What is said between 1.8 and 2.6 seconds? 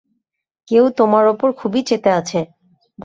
চেতে আছে।